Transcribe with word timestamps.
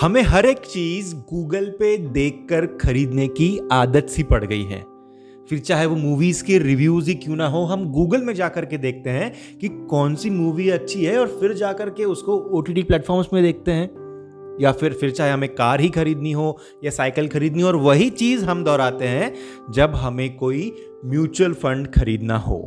हमें 0.00 0.22
हर 0.22 0.46
एक 0.46 0.58
चीज़ 0.58 1.14
गूगल 1.14 1.64
पे 1.64 1.96
देखकर 1.96 2.66
खरीदने 2.66 3.28
की 3.28 3.68
आदत 3.72 4.06
सी 4.06 4.22
पड़ 4.22 4.44
गई 4.44 4.62
है। 4.62 4.84
फिर 5.50 5.58
चाहे 5.58 5.86
वो 5.86 5.96
मूवीज़ 5.96 6.44
के 6.44 6.58
रिव्यूज़ 6.58 7.08
ही 7.08 7.14
क्यों 7.14 7.36
ना 7.36 7.48
हो, 7.48 7.64
हम 7.64 7.92
गूगल 7.92 8.22
में 8.22 8.34
जाकर 8.34 8.64
के 8.64 8.78
देखते 8.78 9.10
हैं 9.10 9.58
कि 9.58 9.68
कौन 9.68 10.14
सी 10.14 10.30
मूवी 10.30 10.70
अच्छी 10.70 11.04
है 11.04 11.18
और 11.18 11.26
फिर 11.26 11.52
जाकर 11.52 11.90
के 11.90 12.04
उसको 12.04 12.36
ओ 12.36 12.60
टी 12.60 12.72
टी 12.72 12.82
प्लेटफॉर्म्स 12.82 13.26
में 13.32 13.42
देखते 13.42 13.70
हैं। 13.70 13.90
या 14.60 14.72
फिर 14.72 14.92
फिर 14.92 15.10
चाहे 15.10 15.30
हमें 15.30 15.54
कार 15.54 15.80
ही 15.80 15.88
खरीदनी 15.88 16.32
हो 16.32 16.58
या 16.84 16.90
साइकिल 16.90 17.28
खरीदनी 17.28 17.62
हो 17.62 17.68
और 17.68 17.76
वही 17.76 18.10
चीज़ 18.10 18.44
हम 18.44 18.64
दोहराते 18.64 19.04
हैं 19.04 19.34
जब 19.70 19.94
हमें 19.94 20.36
कोई 20.36 20.72
म्यूचुअल 21.04 21.52
फंड 21.52 21.86
खरीदना 21.86 22.36
हो। 22.36 22.60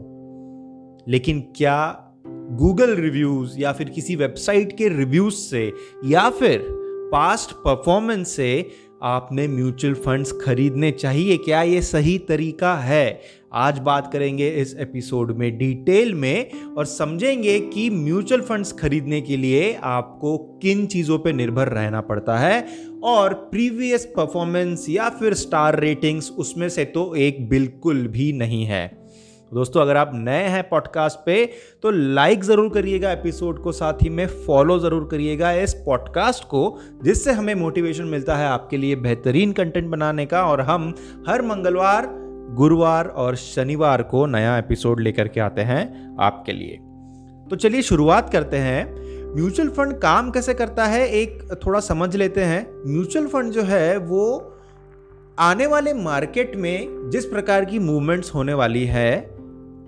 लेकिन 1.07 1.39
क्या 1.39 2.03
गूगल 2.51 2.95
रिव्यूज़ 2.95 3.59
या 3.59 3.71
फिर 3.71 3.89
किसी 3.89 4.15
वेबसाइट 4.15 4.77
के 4.77 4.89
रिव्यूज़ 4.89 5.33
से 5.33 5.71
या 6.05 6.29
फिर 6.29 6.86
पास्ट 7.11 7.51
परफॉर्मेंस 7.51 8.35
से 8.35 8.69
आपने 9.03 9.47
म्यूचुअल 9.47 9.93
फंड्स 9.93 10.31
खरीदने 10.31 10.91
चाहिए। 10.91 11.37
क्या 11.37 11.61
ये 11.63 11.81
सही 11.81 12.17
तरीका 12.17 12.75
है? 12.75 13.21
आज 13.53 13.79
बात 13.79 14.13
करेंगे 14.13 14.49
इस 14.49 14.75
एपिसोड 14.79 15.31
में 15.31 15.57
डिटेल 15.57 16.13
में 16.13 16.51
और 16.77 16.85
समझेंगे 16.85 17.59
कि 17.59 17.89
म्यूचुअल 17.89 18.41
फंड्स 18.41 18.71
खरीदने 18.71 19.21
के 19.21 19.37
लिए 19.37 19.79
आपको 19.83 20.37
किन 20.37 20.85
चीज़ों 20.85 21.19
पर 21.19 21.33
निर्भर 21.33 21.67
रहना 21.67 22.01
पड़ता 22.01 22.37
है 22.37 22.67
और 23.03 23.33
प्रीवियस 23.33 24.05
परफॉर्मेंस 24.05 24.85
या 24.89 25.09
फिर 25.09 25.33
स्टार 25.33 25.79
रेटिंग्स 25.79 26.31
उसमें 26.31 26.69
से 26.69 26.85
तो 26.85 27.15
एक 27.15 27.49
बिल्कुल 27.49 28.07
भी 28.07 28.33
नहीं 28.33 28.65
है। 28.65 28.96
दोस्तों, 29.51 29.81
अगर 29.81 29.97
आप 29.97 30.11
नए 30.13 30.43
हैं 30.43 30.63
पॉडकास्ट 30.69 31.19
पे 31.25 31.45
तो 31.83 31.91
लाइक 31.91 32.43
ज़रूर 32.43 32.69
करिएगा 32.69 33.11
एपिसोड 33.11 33.61
को, 33.63 33.71
साथ 33.71 34.01
ही 34.03 34.09
में 34.09 34.25
फॉलो 34.45 34.77
ज़रूर 34.79 35.07
करिएगा 35.11 35.51
इस 35.51 35.73
पॉडकास्ट 35.85 36.43
को, 36.43 36.79
जिससे 37.03 37.31
हमें 37.31 37.53
मोटिवेशन 37.55 38.05
मिलता 38.05 38.35
है 38.35 38.47
आपके 38.47 38.77
लिए 38.77 38.95
बेहतरीन 38.95 39.51
कंटेंट 39.51 39.87
बनाने 39.89 40.25
का। 40.25 40.43
और 40.43 40.61
हम 40.61 40.93
हर 41.27 41.41
मंगलवार, 41.41 42.07
गुरुवार 42.57 43.07
और 43.07 43.35
शनिवार 43.35 44.01
को 44.01 44.25
नया 44.25 44.57
एपिसोड 44.57 44.99
लेकर 44.99 45.27
के 45.27 45.39
आते 45.39 45.61
हैं 45.61 46.15
आपके 46.21 46.51
लिए। 46.51 46.77
तो 47.49 47.55
चलिए 47.55 47.81
शुरुआत 47.81 48.29
करते 48.29 48.57
हैं। 48.57 48.85
म्यूचुअल 49.35 49.69
फंड 49.69 49.93
काम 49.93 50.31
कैसे 50.31 50.53
करता 50.53 50.85
है, 50.85 51.07
एक 51.11 51.59
थोड़ा 51.65 51.79
समझ 51.79 52.15
लेते 52.15 52.43
हैं। 52.43 52.65
म्यूचुअल 52.87 53.27
फंड 53.27 53.51
जो 53.51 53.63
है, 53.63 53.97
वो 53.97 54.53
आने 55.39 55.65
वाले 55.67 55.93
मार्केट 55.93 56.55
में 56.55 57.09
जिस 57.09 57.25
प्रकार 57.25 57.65
की 57.65 57.79
मूवमेंट्स 57.79 58.33
होने 58.35 58.53
वाली 58.53 58.85
है 58.85 59.36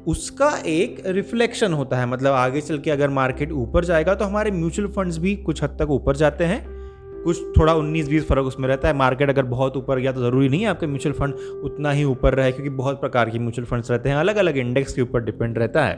उसका 0.09 0.49
एक 0.65 1.01
रिफ्लेक्शन 1.05 1.73
होता 1.73 1.97
है। 1.97 2.05
मतलब 2.05 2.33
आगे 2.33 2.61
चल 2.61 2.77
के 2.79 2.91
अगर 2.91 3.09
मार्केट 3.09 3.51
ऊपर 3.51 3.85
जाएगा 3.85 4.15
तो 4.15 4.25
हमारे 4.25 4.51
म्यूचुअल 4.51 4.87
फंड्स 4.87 5.17
भी 5.17 5.35
कुछ 5.35 5.63
हद 5.63 5.77
तक 5.79 5.89
ऊपर 5.91 6.15
जाते 6.15 6.43
हैं। 6.43 6.63
कुछ 7.23 7.39
थोड़ा 7.57 7.73
19-20 7.73 8.23
फ़र्क 8.23 8.45
उसमें 8.45 8.67
रहता 8.67 8.87
है। 8.87 8.93
मार्केट 8.93 9.29
अगर 9.29 9.43
बहुत 9.45 9.77
ऊपर 9.77 9.99
गया 9.99 10.11
तो 10.11 10.21
ज़रूरी 10.21 10.49
नहीं 10.49 10.61
है 10.61 10.67
आपका 10.67 10.87
म्यूचुअल 10.87 11.15
फंड 11.15 11.33
उतना 11.63 11.91
ही 11.91 12.03
ऊपर 12.03 12.33
रहे 12.33 12.51
क्योंकि 12.51 12.69
बहुत 12.69 12.99
प्रकार 13.01 13.29
के 13.29 13.39
म्यूचुअल 13.39 13.65
फंड्स 13.65 13.91
रहते 13.91 14.09
हैं। 14.09 14.15
अलग 14.15 14.35
अलग 14.35 14.57
इंडेक्स 14.57 14.93
के 14.93 15.01
ऊपर 15.01 15.23
डिपेंड 15.23 15.57
रहता 15.57 15.85
है। 15.85 15.97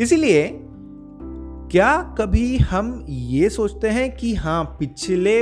इसीलिए 0.00 0.48
क्या 1.70 2.14
कभी 2.18 2.56
हम 2.58 3.04
ये 3.08 3.48
सोचते 3.48 3.88
हैं 3.88 4.16
कि 4.16 4.34
हाँ 4.34 4.64
पिछले 4.80 5.40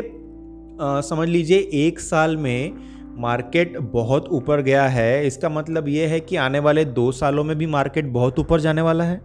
आ, 0.81 1.01
समझ 1.01 1.29
लीजिए 1.29 1.59
एक 1.73 2.01
साल 2.01 2.37
में 2.37 2.92
मार्केट 3.15 3.79
बहुत 3.93 4.29
ऊपर 4.29 4.61
गया 4.63 4.87
है। 4.89 5.27
इसका 5.27 5.49
मतलब 5.49 5.89
ये 5.89 6.07
है 6.07 6.21
कि 6.21 6.37
आने 6.37 6.59
वाले 6.59 6.85
दो 6.85 7.11
सालों 7.13 7.45
में 7.45 7.57
भी 7.59 7.67
मार्केट 7.67 8.07
बहुत 8.09 8.39
ऊपर 8.39 8.61
जाने 8.61 8.83
वाला 8.83 9.05
है। 9.05 9.21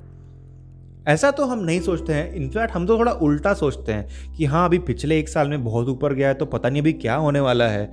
ऐसा 1.08 1.32
तो 1.32 1.46
हम 1.46 1.60
नहीं 1.60 1.80
सोचते 1.82 2.14
हैं। 2.14 2.34
इनफैक्ट 2.36 2.74
हम 2.74 2.86
तो 2.88 2.98
थोड़ा 2.98 3.12
उल्टा 3.12 3.54
सोचते 3.54 3.92
हैं 3.92 4.34
कि 4.36 4.46
हाँ 4.46 4.66
अभी 4.66 4.78
पिछले 4.80 5.20
एक 5.20 5.30
साल 5.30 5.50
में 5.50 5.64
बहुत 5.64 5.90
ऊपर 5.90 6.14
गया 6.14 6.28
है 6.28 6.34
तो 6.34 6.46
पता 6.46 6.70
नहीं 6.70 6.82
अभी 6.82 6.94
क्या 6.94 7.16
होने 7.16 7.40
वाला 7.40 7.68
है। 7.68 7.86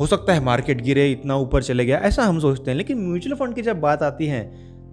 हो 0.00 0.06
सकता 0.06 0.32
है 0.32 0.44
मार्केट 0.44 0.80
गिरे, 0.82 1.10
इतना 1.12 1.36
ऊपर 1.36 1.62
चले 1.62 1.84
गया, 1.84 1.98
ऐसा 1.98 2.22
हम 2.22 2.38
सोचते 2.38 2.70
हैं। 2.70 2.76
लेकिन 2.78 2.98
म्यूचुअल 3.00 3.36
फंड 3.36 3.54
की 3.54 3.62
जब 3.62 3.80
बात 3.80 4.02
आती 4.02 4.26
है 4.26 4.44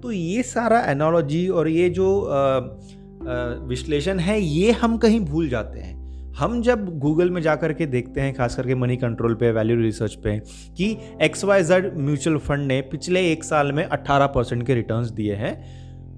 तो 0.01 0.11
ये 0.11 0.43
सारा 0.43 0.79
एनोलॉजी 0.81 1.47
और 1.49 1.67
ये 1.67 1.89
जो 1.89 2.07
विश्लेषण 3.67 4.19
है, 4.19 4.39
ये 4.39 4.71
हम 4.71 4.97
कहीं 4.97 5.19
भूल 5.21 5.49
जाते 5.49 5.79
हैं। 5.79 5.96
हम 6.37 6.61
जब 6.61 6.99
गूगल 6.99 7.29
में 7.31 7.41
जा 7.41 7.55
कर 7.55 7.73
के 7.73 7.85
देखते 7.85 8.21
हैं, 8.21 8.33
खास 8.33 8.55
करके 8.55 8.75
मनी 8.75 8.97
कंट्रोल 8.97 9.35
पे 9.35 9.51
वैल्यू 9.51 9.77
रिसर्च 9.77 10.15
पे, 10.15 10.39
कि 10.77 10.97
X 11.21 11.43
Y 11.45 11.63
Z 11.63 11.97
mutual 11.97 12.37
fund 12.37 12.67
ने 12.67 12.81
पिछले 12.81 13.31
एक 13.31 13.43
साल 13.43 13.71
में 13.71 13.85
18 13.85 14.27
परसेंट 14.27 14.65
के 14.67 14.75
रिटर्न्स 14.75 15.09
दिए 15.09 15.35
हैं 15.35 15.53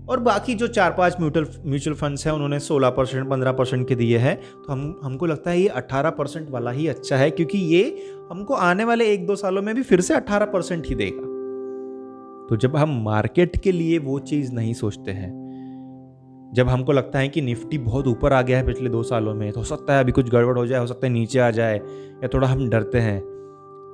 और 0.08 0.20
बाकी 0.20 0.54
जो 0.54 0.68
चार 0.68 0.92
पाँच 0.92 1.16
म्यूचुअल 1.20 1.48
म्यूचुअल 1.66 1.96
फंड्स 1.96 2.28
हैं, 2.28 2.34
उन्होंने 2.34 2.60
16 2.60 2.90
परसेंट, 2.90 3.30
पंद्रह 3.30 3.52
परसेंट 3.52 3.88
के 3.88 3.96
दिए 3.96 4.18
हैं। 4.18 4.36
तो 4.38 4.74
हम, 4.74 5.00
हमको 5.04 5.26
लगता 5.26 5.52
है 5.52 5.62
ये 5.62 5.68
18 5.68 6.10
परसेंट 6.10 6.50
वाला 6.50 6.72
ही 6.72 6.88
अच्छा 6.88 7.18
है, 7.18 7.32
क्योंकि 7.32 7.58
ये 7.58 8.12
हमको 8.32 8.54
आने 8.54 8.84
वाले 8.84 9.06
एक 9.06 9.28
दो 9.28 9.36
सालों 9.36 9.62
में 9.62 9.76
भी 9.76 9.82
फिर 9.82 10.02
से 10.02 10.16
18 10.16 10.46
परसेंट 10.46 10.88
ही 10.88 10.96
देगा। 10.96 11.28
तो 12.50 12.58
जब 12.58 12.76
हम 12.76 13.04
मार्केट 13.04 13.58
के 13.58 13.72
लिए 13.72 13.98
वो 13.98 14.20
चीज़ 14.20 14.52
नहीं 14.54 14.74
सोचते 14.74 15.12
हैं 15.12 15.39
जब 16.54 16.68
हमको 16.68 16.92
लगता 16.92 17.20
है 17.20 17.30
कि 17.30 17.42
निफ्टी 17.42 17.78
बहुत 17.78 18.08
ऊपर 18.08 18.34
आ 18.34 18.42
गया 18.42 18.58
है 18.58 18.66
पिछले 18.66 18.90
दो 18.90 19.04
सालों 19.04 19.34
में 19.36 19.52
तो 19.52 19.60
हो 19.60 19.66
सकता 19.66 19.94
है 19.94 20.00
अभी 20.00 20.12
कुछ 20.12 20.30
गड़बड़ 20.30 20.58
हो 20.58 20.68
जाए, 20.68 20.80
हो 20.80 20.88
सकता 20.88 21.08
है 21.08 21.14
नीचे 21.14 21.40
आ 21.40 21.52
जाए, 21.52 21.78
या 22.24 22.28
थोड़ा 22.28 22.48
हम 22.48 22.70
डरते 22.70 22.98
हैं। 22.98 23.20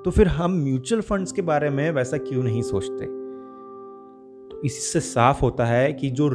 तो 0.06 0.12
फिर 0.12 0.28
हम 0.28 0.52
म्यूचुअल 0.52 1.02
फंड्स 1.02 1.32
के 1.32 1.42
बारे 1.42 1.70
में 1.70 1.92
वैसा 1.92 2.18
क्यों 2.18 2.44
नहीं 2.44 2.62
सोचते? 2.62 3.06
तो 4.50 4.62
इससे 4.66 5.00
साफ़ 5.00 5.42
होता 5.42 5.66
है 5.66 5.94
कि 5.94 6.10
जो 6.10 6.30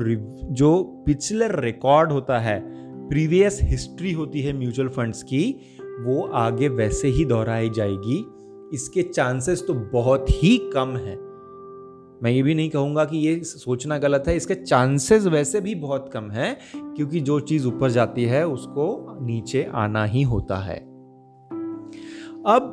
जो 0.44 1.03
पिछले 1.06 1.48
रिकॉर्ड 1.48 2.12
होता 2.12 2.38
है, 2.38 2.62
प्रीवियस 3.09 3.59
हिस्ट्री 3.62 4.12
होती 4.12 4.41
है 4.41 4.53
म्यूचुअल 4.53 4.88
फंड्स 4.88 5.22
की, 5.22 5.60
वो 5.80 6.26
आगे 6.26 6.69
वैसे 6.69 7.09
ही 7.09 7.25
दोहराई 7.25 7.70
जाएगी। 7.70 8.26
इसके 8.75 9.03
चांसेस 9.03 9.64
तो 9.66 9.75
बहुत 9.75 10.26
ही 10.30 10.70
कम 10.75 10.88
है। 10.88 11.29
मैं 12.22 12.31
ये 12.31 12.42
भी 12.42 12.54
नहीं 12.54 12.70
कहूँगा 12.70 13.04
कि 13.04 13.19
ये 13.19 13.41
सोचना 13.44 13.98
गलत 13.98 14.25
है, 14.28 14.36
इसके 14.36 14.54
चांसेस 14.54 15.26
वैसे 15.26 15.60
भी 15.60 15.75
बहुत 15.75 16.10
कम 16.12 16.31
हैं, 16.31 16.56
क्योंकि 16.76 17.20
जो 17.20 17.41
चीज़ 17.41 17.66
ऊपर 17.66 17.91
जाती 17.91 18.25
है, 18.25 18.47
उसको 18.47 19.19
नीचे 19.22 19.69
आना 19.75 20.04
ही 20.04 20.22
होता 20.22 20.56
है। 20.56 20.78
अब 22.47 22.72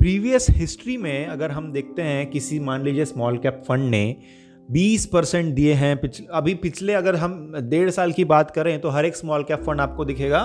प्रीवियस 0.00 0.46
हिस्ट्री 0.50 0.96
में 0.96 1.26
अगर 1.26 1.50
हम 1.50 1.72
देखते 1.72 2.02
हैं, 2.02 2.30
किसी 2.30 2.60
मान 2.60 2.82
लीजिए 2.82 3.04
स्मॉल 3.04 3.38
कैप 3.38 3.62
फंड 3.68 3.90
ने 3.90 4.16
20 4.70 5.06
परसेंट 5.06 5.54
दिए 5.54 5.72
हैं 5.72 5.96
पिछले 5.96 6.26
अभी 6.32 6.54
पिछले 6.54 6.92
अगर 6.92 7.16
हम 7.16 7.52
डेढ़ 7.60 7.90
साल 7.90 8.12
की 8.12 8.24
बात 8.24 8.50
करें 8.50 8.80
तो 8.80 8.88
हर 8.88 9.06
एक 9.06 9.16
स्मॉल 9.16 9.42
कैप 9.42 9.62
फंड 9.62 9.80
आपको 9.80 10.04
दिखेगा 10.04 10.42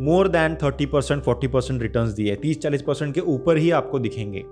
more 0.00 0.28
than 0.28 0.54
30 0.54 0.86
percent 0.86 1.22
forty 1.22 1.46
percent 1.46 1.82
return 1.82 2.12
दिए, 2.14 2.34
तीस 2.36 2.58
चालीस 2.58 2.82
परसेंट 2.82 3.14
के 3.14 3.20
ऊपर 3.20 3.56
ही 3.56 3.70
आपको 3.70 3.98
दिखेंगे। 3.98 4.42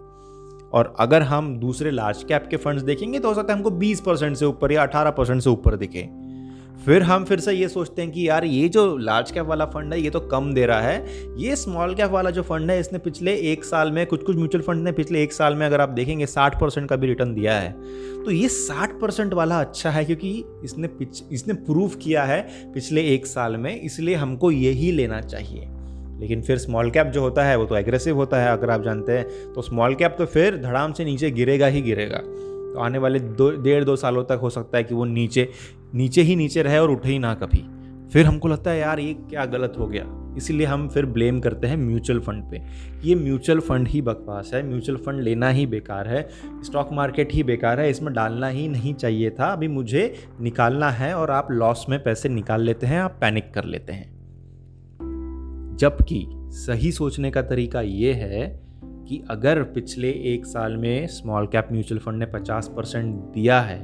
और 0.74 0.94
अगर 1.00 1.22
हम 1.22 1.56
दूसरे 1.58 1.90
लार्ज 1.90 2.24
कैप 2.24 2.46
के 2.50 2.56
फंड्स 2.56 2.82
देखेंगे 2.82 3.18
तो 3.18 3.28
हो 3.28 3.34
सकता 3.34 3.52
है 3.52 3.58
हमको 3.58 3.70
20 3.70 4.00
परसेंट 4.00 4.36
से 4.36 4.44
ऊपर 4.44 4.72
या 4.72 4.82
18 4.82 5.10
परसेंट 5.10 5.42
से 5.42 5.50
ऊपर 5.50 5.76
दिखे। 5.76 6.08
फिर 6.86 7.02
हम 7.02 7.24
फिर 7.24 7.40
से 7.40 7.52
ये 7.52 7.68
सोचते 7.68 8.02
हैं 8.02 8.10
कि 8.10 8.28
यार, 8.28 8.44
ये 8.44 8.68
जो 8.68 8.96
लार्ज 8.96 9.30
कैप 9.30 9.46
वाला 9.46 9.64
फंड 9.64 9.92
है, 9.92 10.00
ये 10.00 10.10
तो 10.10 10.20
कम 10.20 10.52
दे 10.54 10.64
रहा 10.66 10.80
है। 10.80 11.36
ये 11.38 11.56
स्मॉल 11.56 11.94
कैप 11.94 12.10
वाला 12.10 12.30
जो 12.30 12.42
फंड 12.42 12.70
है, 12.70 12.78
इसने 12.80 12.98
पिछले 12.98 13.34
एक 13.52 13.64
साल 13.64 13.92
में 13.92 14.06
कुछ 14.06 14.22
कुछ 14.22 14.36
म्यूचुअल 14.36 14.64
फंड 14.64 14.84
ने 14.84 14.92
पिछले 14.92 15.22
एक 15.22 15.32
साल 15.32 15.54
में 15.54 15.66
अगर 15.66 15.80
आप 15.80 15.88
देखेंगे, 15.88 16.26
साठ 16.26 16.60
परसेंट 16.60 16.88
का 16.88 16.96
भी 16.96 17.06
रिटर्न 17.06 17.34
दिया 17.34 17.54
है। 17.54 17.72
तो 18.24 18.30
ये 18.30 18.48
साठ 18.48 18.98
परसेंट 19.00 19.34
वाला 19.34 19.60
अच्छा 19.60 19.90
है, 19.90 20.04
क्योंकि 20.04 20.32
इसने 20.64 20.88
इसने 21.32 21.54
प्रूव 21.54 21.94
किया 22.02 22.24
है 22.24 22.42
पिछले 22.74 23.02
एक 23.14 23.26
साल 23.26 23.56
में, 23.56 23.80
इसलिए 23.80 24.14
हमको 24.14 24.50
यही 24.50 24.90
लेना 24.92 25.20
चाहिए। 25.20 25.68
लेकिन 26.22 26.42
फिर 26.42 26.58
स्मॉल 26.58 26.90
कैप 26.90 27.06
जो 27.06 27.20
होता 27.20 27.44
है, 27.44 27.56
वो 27.56 27.64
तो 27.64 27.76
एग्रेसिव 27.76 28.16
होता 28.16 28.36
है, 28.36 28.52
अगर 28.52 28.70
आप 28.70 28.82
जानते 28.82 29.12
हैं। 29.12 29.52
तो 29.52 29.62
स्मॉल 29.62 29.94
कैप 29.94 30.14
तो 30.18 30.26
फिर 30.26 30.56
धड़ाम 30.56 30.92
से 30.92 31.04
नीचे 31.04 31.30
गिरेगा 31.30 31.66
ही 31.66 31.82
गिरेगा। 31.82 32.18
तो 32.18 32.80
आने 32.80 32.98
वाले 32.98 33.20
दो, 33.20 33.50
डेढ़, 33.50 33.84
दो 33.84 33.96
सालों 33.96 34.24
तक 34.24 34.38
हो 34.42 34.50
सकता 34.50 34.78
है 34.78 34.84
कि 34.84 34.94
वो 34.94 35.04
नीचे 35.04 35.48
नीचे 35.94 36.22
ही 36.22 36.36
नीचे 36.36 36.62
रहे 36.62 36.78
और 36.78 36.90
उठे 36.90 37.08
ही 37.08 37.18
ना 37.18 37.34
कभी। 37.34 37.68
फिर 38.12 38.26
हमको 38.26 38.48
लगता 38.48 38.70
है, 38.70 38.78
यार, 38.78 38.98
ये 38.98 39.14
क्या 39.14 39.44
गलत 39.44 39.74
हो 39.78 39.86
गया? 39.86 40.34
इसीलिए 40.36 40.66
हम 40.66 40.88
फिर 40.88 41.06
ब्लेम 41.06 41.40
करते 41.40 41.66
हैं 41.66 41.76
म्यूचुअल 41.76 42.20
फंड 42.20 42.50
पे। 42.50 42.62
ये 43.04 43.14
म्यूचुअल 43.14 43.60
फंड 43.60 43.88
ही 43.88 44.02
बकवास 44.02 44.50
है। 44.54 44.68
म्यूचुअल 44.68 44.98
फंड 44.98 45.20
लेना 45.20 45.48
ही 45.48 45.66
बेकार 45.66 46.08
है। 46.08 46.28
स्टॉक 46.64 46.88
मार्केट 46.92 47.32
ही 47.32 47.42
बेकार 47.42 47.80
है। 47.80 47.90
इसमें 47.90 48.14
डालना 48.14 48.48
ही 48.48 48.68
नहीं 48.68 48.94
चाहिए 48.94 49.30
था। 49.30 49.46
अभी 49.46 49.68
मुझे 49.68 50.14
निकालना 50.40 50.90
है 50.90 51.14
और 51.14 51.30
आप 51.30 51.48
लॉस 51.50 51.86
में 51.88 52.02
पैसे 52.02 52.28
निकाल 52.28 52.62
लेते 52.62 52.86
हैं, 52.86 53.00
आप 53.00 53.18
पैनिक 53.20 53.54
कर 53.54 53.64
लेते 53.64 53.92
हैं। 53.92 54.11
जबकि 55.74 56.26
सही 56.34 56.92
सोचने 56.92 57.30
का 57.30 57.42
तरीका 57.42 57.80
ये 57.80 58.12
है 58.12 58.62
कि 58.84 59.24
अगर 59.30 59.62
पिछले 59.62 60.10
एक 60.10 60.46
साल 60.46 60.76
में 60.76 61.06
स्मॉल 61.06 61.46
कैप 61.46 61.68
म्यूचुअल 61.72 61.98
फंड 61.98 62.22
ने 62.22 62.26
50 62.26 62.68
परसेंट 62.68 63.16
दिया 63.16 63.60
है, 63.60 63.80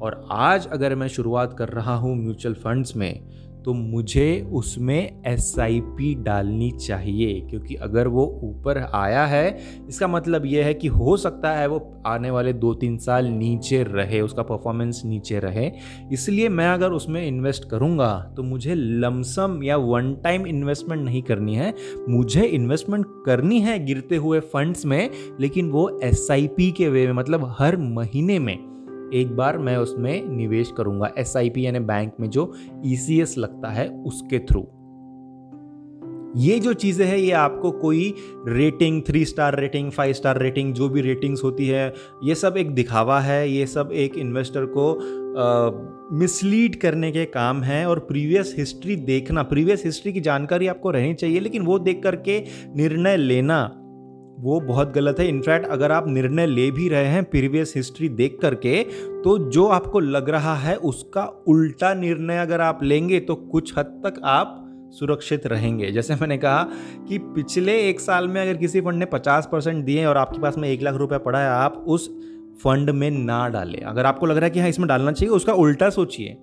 और 0.00 0.28
आज 0.30 0.66
अगर 0.66 0.94
मैं 0.94 1.08
शुरुआत 1.08 1.56
कर 1.58 1.68
रहा 1.68 1.94
हूँ 1.94 2.16
म्यूचुअल 2.16 2.54
फंड्स 2.54 2.96
में 2.96 3.20
तो 3.64 3.72
मुझे 3.74 4.48
उसमें 4.52 5.22
एसआईपी 5.26 6.14
डालनी 6.24 6.70
चाहिए, 6.78 7.40
क्योंकि 7.40 7.74
अगर 7.76 8.08
वो 8.08 8.24
ऊपर 8.44 8.78
आया 8.94 9.24
है, 9.26 9.58
इसका 9.88 10.08
मतलब 10.08 10.46
ये 10.46 10.62
है 10.62 10.74
कि 10.74 10.88
हो 10.88 11.16
सकता 11.16 11.52
है 11.52 11.66
वो 11.66 11.80
आने 12.06 12.30
वाले 12.30 12.52
दो 12.52 12.72
तीन 12.74 12.96
साल 12.98 13.26
नीचे 13.26 13.82
रहे, 13.82 14.20
उसका 14.20 14.42
परफॉर्मेंस 14.42 15.02
नीचे 15.04 15.38
रहे। 15.38 15.70
इसलिए 16.12 16.48
मैं 16.48 16.68
अगर 16.68 16.92
उसमें 16.92 17.26
इन्वेस्ट 17.26 17.68
करूँगा 17.68 18.12
तो 18.36 18.42
मुझे 18.42 18.74
लमसम 18.74 19.60
या 19.64 19.76
वन 19.76 20.14
टाइम 20.14 20.46
इन्वेस्टमेंट 20.46 21.04
नहीं 21.04 21.22
करनी 21.22 21.54
है। 21.54 21.72
मुझे 22.08 22.42
इन्वेस्टमेंट 22.42 23.06
करनी 23.26 23.60
है 23.60 23.78
गिरते 23.86 24.16
हुए 24.16 24.40
फंड्स 24.52 24.84
में, 24.86 25.10
लेकिन 25.40 25.70
वो 25.70 25.88
एसआईपी 26.02 26.70
के 26.72 26.88
वे 26.88 27.06
में 27.06 27.12
मतलब 27.12 27.54
हर 27.58 27.76
महीने 27.76 28.38
में। 28.38 28.71
एक 29.12 29.36
बार 29.36 29.58
मैं 29.58 29.76
उसमें 29.76 30.28
निवेश 30.28 30.72
करूँगा 30.76 31.10
एस 31.18 31.32
यानी 31.36 31.80
बैंक 31.80 32.12
में 32.20 32.28
जो 32.30 32.52
ई 32.86 32.96
e 32.96 33.38
लगता 33.38 33.68
है 33.68 33.88
उसके 33.88 34.38
थ्रू 34.38 34.66
ये 36.36 36.58
जो 36.60 36.72
चीज़ें 36.72 37.04
हैं, 37.06 37.16
ये 37.16 37.32
आपको 37.32 37.70
कोई 37.70 38.14
rating 38.46 39.02
three 39.08 39.24
star 39.24 39.58
rating 39.60 39.90
five 39.90 40.12
star 40.12 40.38
rating 40.38 40.72
जो 40.74 40.88
भी 40.88 41.00
रेटिंग्स 41.00 41.42
होती 41.44 41.66
है, 41.66 41.92
ये 42.24 42.34
सब 42.34 42.54
एक 42.56 42.70
दिखावा 42.74 43.18
है, 43.20 43.48
ये 43.50 43.66
सब 43.66 43.90
एक 43.92 44.16
इन्वेस्टर 44.16 44.66
को 44.76 46.16
मिसलीड 46.18 46.80
करने 46.80 47.10
के 47.12 47.24
काम 47.24 47.62
है 47.62 47.84
और 47.86 47.98
प्रीवियस 47.98 48.54
हिस्ट्री 48.58 48.96
देखना 48.96 49.42
प्रीवियस 49.42 49.84
हिस्ट्री 49.84 50.12
की 50.12 50.20
जानकारी 50.20 50.66
आपको 50.66 50.90
रहनी 50.90 51.14
चाहिए, 51.14 51.40
लेकिन 51.40 51.62
वो 51.62 51.78
देख 51.78 52.02
करके 52.02 52.40
निर्णय 52.76 53.16
लेना 53.16 53.60
वो 54.42 54.58
बहुत 54.60 54.92
गलत 54.92 55.18
है। 55.18 55.26
इनफैक्ट 55.28 55.66
अगर 55.66 55.92
आप 55.92 56.08
निर्णय 56.08 56.46
ले 56.46 56.70
भी 56.70 56.88
रहे 56.88 57.06
हैं 57.06 57.22
प्रीवियस 57.24 57.72
हिस्ट्री 57.76 58.08
देख 58.10 58.38
करके 58.42 58.82
तो 59.22 59.36
जो 59.50 59.66
आपको 59.68 60.00
लग 60.00 60.30
रहा 60.30 60.54
है 60.56 60.74
उसका 60.76 61.24
उल्टा 61.48 61.92
निर्णय 61.94 62.38
अगर 62.38 62.60
आप 62.60 62.82
लेंगे 62.82 63.20
तो 63.20 63.34
कुछ 63.34 63.72
हद 63.78 64.00
तक 64.06 64.20
आप 64.24 64.58
सुरक्षित 64.94 65.46
रहेंगे। 65.46 65.90
जैसे 65.90 66.14
मैंने 66.14 66.38
कहा 66.38 66.62
कि 67.08 67.18
पिछले 67.34 67.78
एक 67.80 68.00
साल 68.00 68.28
में 68.28 68.40
अगर 68.42 68.56
किसी 68.56 68.80
फंड 68.80 68.98
ने 68.98 69.04
पचास 69.06 69.48
परसेंट 69.52 69.84
दिए 69.84 70.04
और 70.04 70.16
आपके 70.16 70.40
पास 70.40 70.58
में 70.58 70.68
एक 70.68 70.82
लाख 70.82 70.94
रुपया 70.94 71.18
पड़ा 71.18 71.38
है, 71.38 71.48
आप 71.48 71.84
उस 71.88 72.08
फंड 72.64 72.90
में 72.90 73.10
ना 73.10 73.48
डालें। 73.48 73.80
अगर 73.80 74.06
आपको 74.06 74.26
लग 74.26 74.36
रहा 74.36 74.44
है 74.44 74.50
कि 74.50 74.60
हाँ 74.60 74.68
इसमें 74.68 74.88
डालना 74.88 75.12
चाहिए, 75.12 75.34
उसका 75.34 75.52
उल्टा 75.54 75.90
सोचिए 75.90 76.36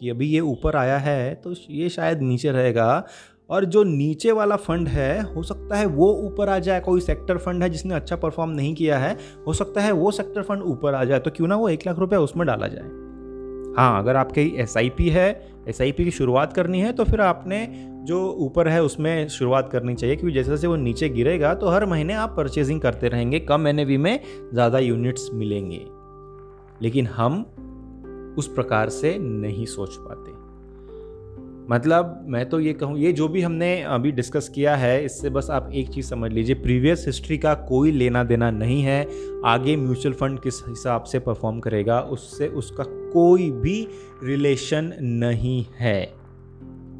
कि 0.00 0.10
अभी 0.10 0.26
ये 0.26 0.40
ऊपर 0.42 0.76
आया 0.76 0.98
है 0.98 1.34
तो 1.34 1.54
ये 1.70 1.88
शायद 1.88 2.20
नीचे 2.20 2.50
रहेगा। 2.50 3.04
और 3.50 3.64
जो 3.64 3.82
नीचे 3.84 4.32
वाला 4.32 4.56
फंड 4.58 4.88
है, 4.88 5.20
हो 5.24 5.42
सकता 5.42 5.76
है 5.76 5.86
वो 5.86 6.12
ऊपर 6.24 6.48
आ 6.48 6.58
जाए, 6.58 6.80
कोई 6.80 7.00
सेक्टर 7.00 7.38
फंड 7.38 7.62
है 7.62 7.70
जिसने 7.70 7.94
अच्छा 7.94 8.16
परफॉर्म 8.16 8.50
नहीं 8.50 8.74
किया 8.74 8.98
है, 8.98 9.16
हो 9.46 9.52
सकता 9.52 9.80
है 9.80 9.92
वो 9.92 10.10
सेक्टर 10.12 10.42
फंड 10.42 10.62
ऊपर 10.64 10.94
आ 10.94 11.04
जाए 11.04 11.18
तो 11.18 11.30
क्यों 11.30 11.48
ना 11.48 11.56
वो 11.56 11.68
एक 11.68 11.86
लाख 11.86 11.98
रुपया 11.98 12.20
उसमें 12.20 12.46
डाला 12.46 12.68
जाए। 12.68 12.88
हाँ 13.76 13.98
अगर 13.98 14.16
आपके 14.16 14.42
एस 14.56 14.76
है 14.76 15.28
एस 15.68 15.78
की 15.80 16.10
शुरुआत 16.10 16.52
करनी 16.52 16.80
है 16.80 16.92
तो 16.92 17.04
फिर 17.04 17.20
आपने 17.20 17.66
जो 18.06 18.20
ऊपर 18.40 18.68
है 18.68 18.82
उसमें 18.82 19.28
शुरुआत 19.28 19.68
करनी 19.72 19.94
चाहिए, 19.94 20.16
क्योंकि 20.16 20.34
जैसे 20.34 20.50
जैसे 20.50 20.66
वो 20.66 20.76
नीचे 20.76 21.08
गिरेगा 21.08 21.54
तो 21.54 21.68
हर 21.68 21.86
महीने 21.86 22.14
आप 22.14 22.34
परचेजिंग 22.36 22.80
करते 22.80 23.08
रहेंगे, 23.08 23.38
कम 23.40 23.66
एनएवी 23.66 23.96
में 23.96 24.20
ज़्यादा 24.52 24.78
यूनिट्स 24.78 25.28
मिलेंगे। 25.34 25.84
लेकिन 26.82 27.06
हम 27.08 27.40
उस 28.38 28.52
प्रकार 28.54 28.88
से 28.90 29.16
नहीं 29.20 29.66
सोच 29.66 29.96
पाते। 29.98 30.38
मतलब 31.70 32.24
मैं 32.28 32.48
तो 32.48 32.60
ये 32.60 32.72
कहूँ, 32.72 32.98
ये 32.98 33.12
जो 33.12 33.28
भी 33.28 33.42
हमने 33.42 33.82
अभी 33.82 34.12
डिस्कस 34.12 34.48
किया 34.48 34.76
है, 34.76 35.04
इससे 35.04 35.30
बस 35.30 35.50
आप 35.50 35.70
एक 35.72 35.88
चीज़ 35.88 36.06
समझ 36.06 36.32
लीजिए 36.32 36.54
प्रीवियस 36.54 37.04
हिस्ट्री 37.06 37.38
का 37.38 37.54
कोई 37.54 37.92
लेना 37.92 38.24
देना 38.24 38.50
नहीं 38.50 38.82
है। 38.82 39.06
आगे 39.44 39.76
म्यूचुअल 39.76 40.14
फंड 40.14 40.40
किस 40.40 40.54
हिसाब 40.68 41.02
से 41.02 41.18
परफॉर्म 41.18 41.60
करेगा, 41.60 42.00
उससे 42.00 42.48
उसका 42.48 42.84
कोई 43.12 43.50
भी 43.50 43.88
रिलेशन 44.24 44.92
नहीं 45.00 45.64
है। 45.78 46.12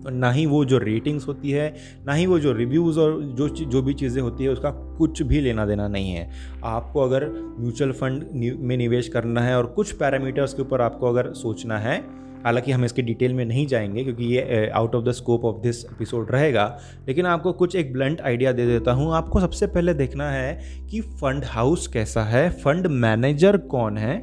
और 0.07 0.13
ना 0.13 0.31
ही 0.31 0.47
वो 0.47 0.65
जो 0.65 0.79
रेटिंग्स 0.79 1.29
होती 1.29 1.51
है, 1.51 1.75
ना 2.07 2.13
ही 2.13 2.27
वो 2.27 2.39
जो 2.39 2.53
रिव्यूज़ 2.53 3.01
और 3.01 3.23
जो 3.23 3.49
जो 3.49 3.83
भी 3.83 3.95
चीज़ें 3.95 4.23
होती 4.23 4.45
है, 4.45 4.51
उसका 4.51 4.71
कुछ 4.71 5.23
भी 5.23 5.41
लेना 5.41 5.67
देना 5.67 5.89
नहीं 5.89 6.13
है। 6.13 6.31
आपको 6.65 7.01
अगर 7.01 7.29
म्यूचुअल 7.59 7.93
फंड 7.93 8.25
में 8.61 8.77
निवेश 8.77 9.09
करना 9.09 9.41
है 9.41 9.57
और 9.59 9.67
कुछ 9.67 9.93
पैरामीटर्स 9.93 10.55
के 10.55 10.63
ऊपर 10.63 10.81
आपको 10.81 11.07
अगर 11.07 11.33
सोचना 11.33 11.79
है 11.79 12.21
हालाँकि 12.45 12.73
हम 12.73 12.85
इसके 12.85 13.03
डिटेल 13.03 13.35
में 13.35 13.45
नहीं 13.45 13.67
जाएँगे 13.67 14.05
क्योंकि 14.05 14.25
ये 14.27 14.69
out 14.71 14.95
of 14.95 15.05
the 15.05 15.13
scope 15.13 15.45
of 15.45 15.61
this 15.63 15.85
episode 15.85 16.31
रहेगा। 16.31 16.65
लेकिन 17.09 17.27
आपको 17.27 17.53
कुछ 17.53 17.77
एक 17.77 17.93
ब्लंट 17.93 18.21
आइडिया 18.21 18.53
दे 18.53 18.67
देता 18.67 18.93
हूँ। 18.93 19.13
आपको 19.15 19.41
सबसे 19.41 19.67
पहले 19.67 19.95
देखना 19.95 20.31
है 20.31 20.59
कि 20.91 21.01
फंड 21.01 21.45
हाउस 21.45 21.87
कैसा 21.87 22.25
है। 22.25 22.49
फंड 22.59 22.87
मैनेजर 22.87 23.57
कौन 23.57 23.99
है? 23.99 24.19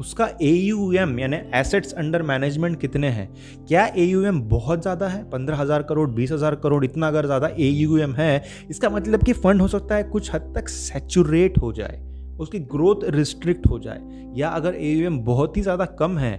उसका 0.00 0.28
ए 0.42 0.50
यानी 0.92 1.36
एसेट्स 1.54 1.92
अंडर 1.92 2.22
मैनेजमेंट 2.22 2.80
कितने 2.80 3.08
हैं? 3.08 3.28
क्या 3.68 3.86
ए 3.86 4.04
यू 4.04 4.22
एम 4.24 4.40
बहुत 4.48 4.82
ज़्यादा 4.82 5.08
है? 5.08 5.22
पंद्रह 5.30 5.56
हज़ार 5.56 5.82
करोड़, 5.82 6.08
बीस 6.10 6.32
हज़ार 6.32 6.54
करोड़, 6.54 6.84
इतना 6.84 7.08
अगर 7.08 7.26
ज़्यादा 7.26 7.48
ए 7.48 7.68
यू 7.68 7.96
एम 7.98 8.14
है, 8.14 8.44
इसका 8.70 8.90
मतलब 8.90 9.22
कि 9.22 9.32
फ़ंड 9.32 9.60
हो 9.60 9.68
सकता 9.68 9.94
है 9.94 10.04
कुछ 10.04 10.34
हद 10.34 10.52
तक 10.56 10.68
सेचूरेट 10.68 11.58
हो 11.58 11.72
जाए, 11.72 11.98
उसकी 12.40 12.58
ग्रोथ 12.66 13.08
रिस्ट्रिक्ट 13.10 13.66
हो 13.66 13.78
जाए, 13.78 14.00
या 14.36 14.48
अगर 14.48 14.74
ए 14.74 14.92
यू 14.92 15.06
एम 15.06 15.18
बहुत 15.24 15.56
ही 15.56 15.62
ज़्यादा 15.62 15.84
कम 15.98 16.18
है 16.18 16.36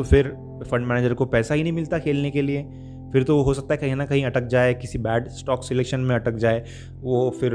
तो 0.00 0.04
फिर 0.04 0.28
फंड 0.70 0.86
मैनेजर 0.86 1.14
को 1.14 1.24
पैसा 1.26 1.54
ही 1.54 1.62
नहीं 1.62 1.72
मिलता 1.72 1.98
खेलने 1.98 2.30
के 2.30 2.42
लिए। 2.42 2.62
फिर 3.12 3.22
तो 3.22 3.36
वो 3.36 3.42
हो 3.42 3.54
सकता 3.54 3.74
है 3.74 3.78
कहीं 3.78 3.96
ना 3.96 4.04
कहीं 4.06 4.24
अटक 4.24 4.46
जाए, 4.46 4.74
किसी 4.74 4.98
बैड 4.98 5.28
स्टॉक 5.28 5.64
सिलेक्शन 5.64 6.00
में 6.00 6.14
अटक 6.14 6.34
जाए, 6.34 6.64
वो 7.00 7.30
फिर 7.30 7.52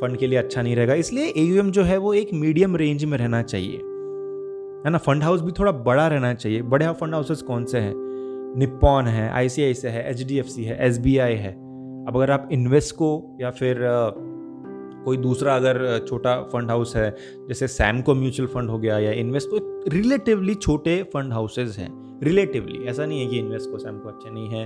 फंड 0.00 0.16
के 0.16 0.26
लिए 0.26 0.38
अच्छा 0.38 0.62
नहीं 0.62 0.76
रहेगा। 0.76 0.94
इसलिए 0.94 1.24
ए 1.24 1.62
जो 1.70 1.82
है 1.82 1.98
वो 1.98 2.14
एक 2.14 2.30
मीडियम 2.34 2.76
रेंज 2.76 3.04
में 3.04 3.18
रहना 3.18 3.42
चाहिए। 3.42 3.76
है 3.76 4.90
ना? 4.90 4.98
फंड 4.98 5.22
हाउस 5.22 5.42
भी 5.42 5.52
थोड़ा 5.52 5.72
बड़ा 5.72 6.06
रहना 6.08 6.34
चाहिए। 6.34 6.62
बड़े 6.62 6.86
हाँ 6.86 6.94
फंड 6.94 7.14
हाउसेस 7.14 7.42
कौन 7.42 7.64
से 7.64 7.78
हैं? 7.78 7.94
निप्पॉन 8.58 9.06
है 9.06 9.30
आई 9.30 9.48
है 9.58 10.10
एचडीएफसी 10.10 10.64
है 10.64 10.86
एसबीआई 10.86 11.34
है। 11.34 11.52
अब 11.52 12.12
अगर 12.16 12.30
आप 12.30 12.48
इन्वेस्को 12.52 13.36
या 13.40 13.50
फिर 13.50 13.76
कोई 15.04 15.16
दूसरा 15.16 15.56
अगर 15.56 16.06
छोटा 16.08 16.40
फंड 16.42 16.70
हाउस 16.70 16.96
है, 16.96 17.10
जैसे 17.48 17.68
सैमको 17.68 18.14
म्यूचुअल 18.14 18.48
फंड 18.48 18.70
हो 18.70 18.78
गया 18.78 18.98
या 18.98 19.12
इन्वेस्ट 19.12 19.36
इन्वेस्को 19.38 19.90
रिलेटिवली 19.90 20.54
छोटे 20.54 21.02
फंड 21.02 21.32
हाउसेज 21.32 21.76
हैं। 21.78 21.88
रिलेटिवली 22.22 22.84
ऐसा 22.84 23.06
नहीं 23.06 23.20
है 23.20 23.26
कि 23.26 23.38
इन्वेस्को 23.38 23.78
सैमको 23.78 24.08
अच्छे 24.08 24.30
नहीं 24.30 24.48
है। 24.48 24.62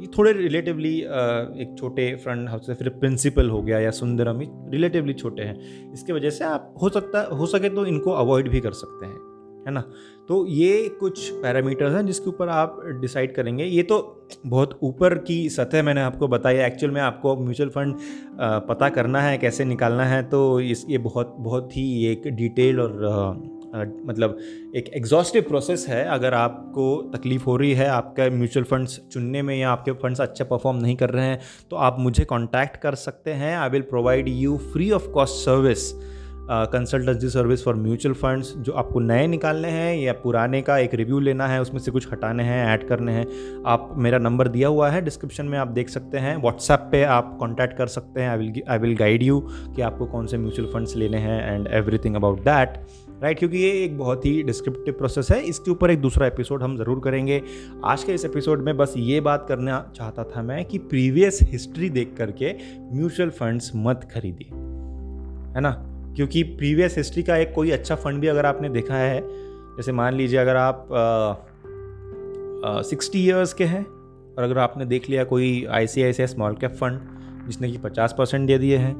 ये 0.00 0.06
थोड़े 0.18 0.32
रिलेटिवली 0.32 0.98
एक 0.98 1.74
छोटे 1.78 2.14
फंड 2.24 2.48
हाउस 2.48 2.70
फिर 2.70 2.88
प्रिंसिपल 2.88 3.50
हो 3.50 3.62
गया 3.62 3.78
या 3.78 3.90
सुंदरम 3.90 4.40
ही 4.40 4.48
रिलेटिवली 4.70 5.14
छोटे 5.14 5.42
हैं। 5.42 5.92
इसके 5.92 6.12
वजह 6.12 6.30
से 6.30 6.44
आप, 6.44 6.74
हो 6.82 6.88
सकता, 6.88 7.22
हो 7.22 7.46
सके 7.46 7.68
तो 7.68 7.86
इनको 7.86 8.10
अवॉइड 8.10 8.48
भी 8.48 8.60
कर 8.60 8.72
सकते 8.72 9.06
हैं। 9.06 9.23
है 9.66 9.72
ना? 9.72 9.84
तो 10.28 10.46
ये 10.46 10.88
कुछ 11.00 11.28
पैरामीटर्स 11.32 11.94
हैं 11.94 12.04
जिसके 12.06 12.28
ऊपर 12.28 12.48
आप 12.48 12.80
डिसाइड 13.00 13.34
करेंगे। 13.34 13.64
ये 13.64 13.82
तो 13.82 14.28
बहुत 14.46 14.78
ऊपर 14.82 15.14
की 15.18 15.48
सतह 15.50 15.82
मैंने 15.82 16.00
आपको 16.00 16.28
बताई। 16.28 16.56
एक्चुअल 16.56 16.92
में 16.92 17.00
आपको 17.00 17.36
म्यूचुअल 17.36 17.68
फंड 17.68 17.96
पता 18.68 18.88
करना 18.90 19.20
है, 19.20 19.36
कैसे 19.38 19.64
निकालना 19.64 20.04
है 20.04 20.22
तो 20.22 20.60
इस, 20.60 20.84
ये 20.88 20.98
बहुत 21.00 21.34
बहुत 21.38 21.76
ही 21.76 22.06
एक 22.06 22.28
डिटेल 22.28 22.80
और 22.80 23.52
मतलब 24.06 24.36
एक 24.76 24.88
एग्जॉस्टिव 24.96 25.42
प्रोसेस 25.42 25.86
है। 25.88 26.04
अगर 26.06 26.34
आपको 26.34 26.96
तकलीफ़ 27.14 27.44
हो 27.44 27.56
रही 27.56 27.72
है, 27.72 27.88
आपका 27.88 28.28
म्यूचुअल 28.30 28.64
फंड्स 28.64 28.98
चुनने 29.12 29.42
में 29.42 29.56
या 29.56 29.70
आपके 29.70 29.92
फंड्स 29.92 30.20
अच्छे 30.20 30.44
परफॉर्म 30.44 30.76
नहीं 30.76 30.96
कर 30.96 31.10
रहे 31.10 31.24
हैं 31.26 31.40
तो 31.70 31.76
आप 31.78 31.96
मुझे 32.00 32.24
कॉन्टैक्ट 32.24 32.76
कर 32.76 32.94
सकते 32.96 33.32
हैं। 33.32 33.56
I 33.56 33.68
will 33.70 33.82
provide 33.84 34.28
you 34.28 34.56
free 34.72 34.90
of 34.90 35.08
cost 35.10 35.34
service 35.36 35.92
consultancy 36.50 37.28
service 37.28 37.64
for 37.64 37.74
mutual 37.74 38.14
funds 38.14 38.52
जो 38.56 38.72
आपको 38.72 39.00
नए 39.00 39.26
निकालने 39.26 39.68
हैं 39.68 39.96
या 39.96 40.12
पुराने 40.12 40.60
का 40.62 40.78
एक 40.78 40.94
रिव्यू 40.94 41.18
लेना 41.20 41.46
है, 41.46 41.60
उसमें 41.60 41.80
से 41.80 41.90
कुछ 41.90 42.12
हटाने 42.12 42.42
हैं 42.42 42.66
ऐड 42.66 42.86
करने 42.88 43.12
हैं, 43.12 43.26
आप 43.66 43.94
मेरा 43.96 44.18
नंबर 44.18 44.48
दिया 44.48 44.68
हुआ 44.68 44.88
है 44.90 45.00
डिस्क्रिप्शन 45.02 45.46
में 45.46 45.58
आप 45.58 45.68
देख 45.68 45.88
सकते 45.88 46.18
हैं 46.18 46.36
व्हाट्सएप 46.36 46.88
पे 46.92 47.02
आप 47.04 47.36
कांटेक्ट 47.40 47.76
कर 47.78 47.86
सकते 47.86 48.20
हैं 48.20 48.30
I 48.30 48.38
will 48.38 48.62
I 48.68 48.78
will 48.78 48.96
guide 48.96 49.22
you 49.22 49.40
कि 49.48 49.82
आपको 49.82 50.06
कौन 50.06 50.26
से 50.26 50.38
म्यूचुअल 50.38 50.68
फंड्स 50.72 50.96
लेने 50.96 51.18
हैं 51.18 51.54
and 51.54 51.68
everything 51.72 52.16
about 52.16 52.40
that 52.40 52.78
right 53.22 53.38
क्योंकि 53.38 53.58
ये 53.58 53.70
एक 53.84 53.96
बहुत 53.98 54.26
ही 54.26 54.42
डिस्क्रिप्टिव 54.42 54.94
प्रोसेस 54.94 55.30
है। 55.30 55.40
इसके 55.40 55.70
ऊपर 55.70 55.90
एक 55.90 56.00
दूसरा 56.00 56.26
एपिसोड 56.26 56.62
हम 56.62 56.76
ज़रूर 56.76 57.00
करेंगे। 57.04 57.40
आज 57.84 58.04
के 58.04 58.14
इस 58.14 58.24
एपिसोड 58.24 58.62
में 58.64 58.76
बस 58.76 58.94
ये 58.96 59.20
बात 59.20 59.46
करना 59.48 59.80
चाहता 59.96 60.24
था 60.24 60.42
मैं 60.42 60.64
कि 60.64 60.78
प्रीवियस 60.78 61.38
हिस्ट्री 61.42 61.90
देख 61.90 62.14
करके 62.18 62.52
म्यूचुअल 62.92 63.30
फंड्स 63.30 63.70
मत 63.76 64.08
खरीदिए, 64.14 64.48
है 65.54 65.60
ना? 65.60 65.93
क्योंकि 66.16 66.42
प्रीवियस 66.42 66.96
हिस्ट्री 66.96 67.22
का 67.22 67.36
एक 67.36 67.52
कोई 67.54 67.70
अच्छा 67.70 67.94
फंड 67.94 68.20
भी 68.20 68.26
अगर 68.26 68.46
आपने 68.46 68.68
देखा 68.68 68.96
है, 68.96 69.20
जैसे 69.76 69.92
मान 69.92 70.14
लीजिए 70.14 70.38
अगर 70.38 70.56
आप 70.56 70.88
सिक्सटी 72.86 73.24
ईयर्स 73.24 73.52
के 73.52 73.64
हैं 73.64 73.84
और 73.84 74.42
अगर 74.42 74.58
आपने 74.58 74.84
देख 74.86 75.08
लिया 75.10 75.24
कोई 75.24 75.64
I 75.70 75.86
C 75.86 76.02
I 76.02 76.12
C 76.12 76.26
small 76.26 76.54
cap 76.54 76.74
fund 76.74 77.46
जिसने 77.46 77.70
कि 77.70 77.78
पचास 77.78 78.14
परसेंट 78.18 78.46
दे 78.46 78.58
दिए 78.58 78.76
हैं 78.76 78.94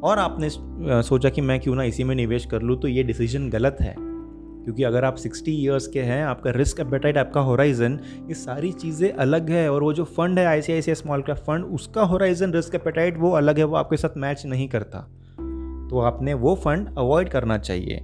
और 0.00 0.18
आपने 0.18 0.48
सोचा 0.50 1.28
कि 1.28 1.40
मैं 1.40 1.58
क्यों 1.60 1.74
ना 1.74 1.84
इसी 1.84 2.04
में 2.04 2.14
निवेश 2.14 2.46
कर 2.46 2.62
लूँ 2.62 2.80
तो 2.80 2.88
ये 2.88 3.02
डिसीज़न 3.02 3.48
गलत 3.50 3.76
है। 3.80 3.94
क्योंकि 3.98 4.82
अगर 4.82 5.04
आप 5.04 5.16
60 5.16 5.48
ईयर्स 5.48 5.86
के 5.86 6.02
हैं, 6.02 6.22
आपका 6.24 6.50
रिस्क 6.50 6.80
एपेटाइट, 6.80 7.16
आपका 7.18 7.40
होराइजन, 7.40 7.98
ये 8.28 8.34
सारी 8.34 8.70
चीज़ें 8.72 9.10
अलग 9.12 9.50
है 9.50 9.68
और 9.72 9.82
वो 9.82 9.92
जो 9.92 10.04
फंड 10.06 10.38
है 10.38 10.46
I 10.46 10.60
I 10.70 10.82
C 10.82 10.94
small 10.94 11.22
cap 11.22 11.36
fund, 11.38 11.64
उसका 11.64 12.02
होराइजन, 12.02 12.52
रिस्क 12.52 12.74
एपेटाइट 12.74 13.18
वो 13.18 13.30
अलग 13.32 13.58
है, 13.58 13.64
वो 13.64 13.76
आपके 13.76 13.96
साथ 13.96 14.16
मैच 14.16 14.46
नहीं 14.46 14.68
करता। 14.68 15.06
तो 15.94 16.00
आपने 16.00 16.32
वो 16.34 16.54
फंड 16.54 16.88
अवॉइड 16.98 17.28
करना 17.28 17.56
चाहिए। 17.58 18.00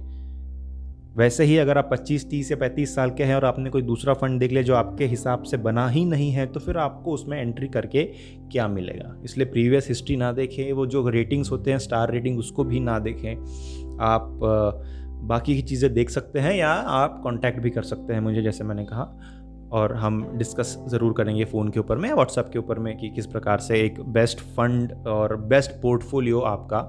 वैसे 1.15 1.43
ही 1.43 1.57
अगर 1.57 1.77
आप 1.77 1.89
25 1.91 2.29
30 2.29 2.51
या 2.51 2.57
35 2.57 2.93
साल 2.95 3.09
के 3.09 3.23
हैं 3.23 3.35
और 3.35 3.45
आपने 3.45 3.69
कोई 3.69 3.81
दूसरा 3.81 4.13
फंड 4.13 4.39
देख 4.39 4.51
लिया 4.51 4.61
जो 4.63 4.75
आपके 4.75 5.05
हिसाब 5.05 5.43
से 5.43 5.57
बना 5.57 5.87
ही 5.89 6.03
नहीं 6.05 6.29
है 6.31 6.45
तो 6.45 6.59
फिर 6.59 6.77
आपको 6.77 7.13
उसमें 7.13 7.37
एंट्री 7.41 7.67
करके 7.67 8.03
क्या 8.51 8.67
मिलेगा? 8.67 9.15
इसलिए 9.23 9.47
प्रीवियस 9.47 9.87
हिस्ट्री 9.89 10.15
ना 10.15 10.31
देखें, 10.31 10.71
वो 10.73 10.85
जो 10.85 11.07
रेटिंग्स 11.09 11.51
होते 11.51 11.71
हैं 11.71 11.79
स्टार 11.79 12.11
रेटिंग 12.11 12.39
उसको 12.39 12.63
भी 12.63 12.79
ना 12.79 12.97
देखें। 12.99 13.97
आप 14.01 14.39
बाकी 15.25 15.55
की 15.55 15.61
चीज़ें 15.61 15.93
देख 15.93 16.09
सकते 16.09 16.39
हैं 16.39 16.55
या 16.55 16.69
आप 16.69 17.19
कॉन्टैक्ट 17.23 17.59
भी 17.59 17.69
कर 17.69 17.83
सकते 17.83 18.13
हैं 18.13 18.21
मुझे, 18.21 18.41
जैसे 18.41 18.63
मैंने 18.63 18.85
कहा। 18.85 19.03
और 19.73 19.95
हम 19.95 20.25
डिस्कस 20.37 20.77
ज़रूर 20.87 21.13
करेंगे 21.13 21.45
फ़ोन 21.45 21.69
के 21.69 21.79
ऊपर 21.79 21.97
में 21.97 22.09
या 22.09 22.15
व्हाट्सएप 22.15 22.49
के 22.53 22.59
ऊपर 22.59 22.79
में 22.79 22.97
कि 22.97 23.09
किस 23.09 23.25
प्रकार 23.27 23.59
से 23.59 23.81
एक 23.81 24.01
बेस्ट 24.13 24.39
फंड 24.55 24.93
और 25.07 25.35
बेस्ट 25.45 25.71
पोर्टफोलियो 25.81 26.39
आपका 26.39 26.79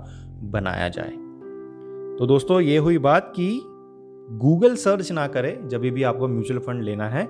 बनाया 0.43 0.89
जाए। 0.89 1.13
तो 2.19 2.27
दोस्तों, 2.27 2.61
ये 2.61 2.77
हुई 2.77 2.99
बात 2.99 3.33
कि 3.37 3.61
गूगल 4.31 4.75
सर्च 4.75 5.13
ना 5.13 5.27
करें, 5.27 5.69
जब 5.69 5.81
भी 5.81 6.03
आपको 6.03 6.29
म्यूचुअल 6.29 6.61
फंड 6.61 6.83
लेना 6.83 7.09
है, 7.09 7.29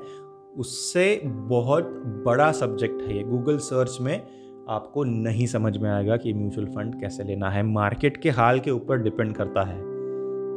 उससे 0.56 1.22
बहुत 1.24 1.84
बड़ा 2.26 2.52
सब्जेक्ट 2.52 3.02
है 3.02 3.16
ये। 3.16 3.22
गूगल 3.24 3.58
सर्च 3.58 3.98
में 4.00 4.22
आपको 4.68 5.04
नहीं 5.04 5.46
समझ 5.46 5.76
में 5.76 5.90
आएगा 5.90 6.16
कि 6.16 6.32
म्यूचुअल 6.32 6.66
फंड 6.66 7.00
कैसे 7.00 7.24
लेना 7.24 7.50
है। 7.50 7.62
मार्केट 7.62 8.16
के 8.16 8.30
हाल 8.30 8.60
के 8.60 8.70
ऊपर 8.70 8.98
डिपेंड 8.98 9.34
करता 9.34 9.62
है। 9.62 9.92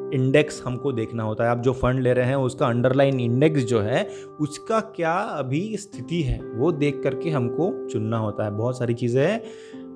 इंडेक्स 0.05 0.63
हमको 0.65 0.91
देखना 0.91 1.23
होता 1.23 1.43
है। 1.43 1.49
आप 1.49 1.57
जो 1.57 1.73
फंड 1.73 1.99
ले 1.99 2.13
रहे 2.13 2.25
हैं, 2.25 2.35
उसका 2.35 2.67
अंडरलाइन 2.67 3.19
इंडेक्स 3.19 3.63
जो 3.63 3.79
है, 3.79 4.09
उसका 4.41 4.79
क्या 4.79 5.13
अभी 5.13 5.77
स्थिति 5.77 6.21
है, 6.21 6.39
वो 6.39 6.71
देख 6.71 7.01
करके 7.03 7.29
हमको 7.29 7.87
चुनना 7.87 8.17
होता 8.17 8.45
है। 8.45 8.51
बहुत 8.51 8.77
सारी 8.77 8.93
चीज़ें 8.93 9.27
हैं। 9.27 9.41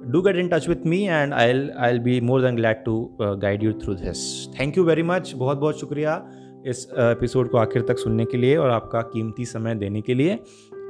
Do 0.07 0.21
get 0.21 0.35
in 0.35 0.47
touch 0.47 0.69
with 0.69 0.85
me 0.85 1.01
and 1.03 1.33
I 1.33 1.69
I'll 1.91 1.99
be 1.99 2.21
more 2.21 2.41
than 2.41 2.55
glad 2.55 2.83
to 2.83 3.17
guide 3.21 3.63
you 3.63 3.73
through 3.73 3.93
this 3.93 4.47
thank 4.59 4.77
you 4.77 4.83
very 4.83 5.03
much 5.03 5.33
बहुत 5.35 5.57
बहुत 5.57 5.79
शुक्रिया 5.79 6.31
इस 6.67 6.87
एपिसोड 6.93 7.45
uh, 7.45 7.51
को 7.51 7.57
आखिर 7.57 7.81
तक 7.81 7.97
सुनने 7.97 8.25
के 8.25 8.37
लिए 8.37 8.57
और 8.57 8.69
आपका 8.69 9.01
कीमती 9.01 9.45
समय 9.45 9.75
देने 9.75 10.01
के 10.01 10.13
लिए। 10.13 10.39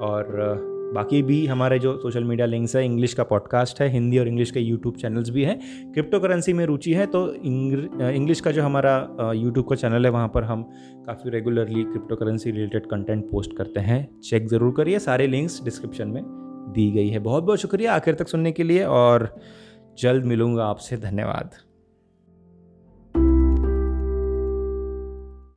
और 0.02 0.24
uh, 0.24 0.80
बाकी 0.96 1.22
भी 1.24 1.46
हमारे 1.46 1.80
जो 1.80 1.98
सोशल 1.98 2.24
मीडिया 2.24 2.48
लिंक्स 2.48 2.76
है 2.76 2.86
इंग्लिश 2.86 3.14
का 3.14 3.24
पॉडकास्ट 3.24 3.82
है 3.82 3.90
हिंदी 3.90 4.18
और 4.18 4.28
इंग्लिश 4.28 4.52
के 4.52 4.60
यूट्यूब 4.60 4.96
चैनल्स 4.96 5.30
भी 5.30 5.44
हैं 5.44 5.92
क्रिप्टो 5.94 6.20
करेंसी 6.20 6.54
में 6.54 6.66
रुचि 6.66 6.94
है 6.94 7.06
तो 7.06 7.34
इंग्लिश 7.34 8.42
का 8.42 8.52
जो 8.52 8.64
हमारा 8.64 9.32
यूट्यूब 9.36 9.68
का 9.68 9.76
चैनल 9.76 10.06
है 10.06 10.12
वहाँ 10.12 10.28
पर 10.28 10.44
हम 10.44 10.64
काफ़ी 11.08 11.30
regularly 11.30 11.84
crypto 11.84 12.16
currency 12.16 12.52
related 12.52 12.86
content 12.86 13.30
post 13.32 13.58
करते 13.58 13.80
हैं। 13.80 14.20
चेक 14.20 14.48
ज़रूर 14.48 14.74
करिए 14.78 15.00
सारे 15.00 15.28
लिंक्स 15.28 15.64
डिस्क्रिप्शन 15.64 16.08
में। 16.08 16.22
दी 16.72 16.92
गई 16.92 17.10
है। 17.10 17.20
बहुत 17.20 17.44
बहुत 17.44 17.60
शुक्रिया 17.60 17.96
आखिर 17.96 18.16
तक 18.16 18.28
सुनने 18.28 18.52
के 18.52 18.64
लिए 18.64 18.84
और 18.84 19.36
जल्द 20.00 20.26
मिलूँगा 20.26 20.66
आपसे। 20.66 20.98
धन्यवाद। 20.98 21.69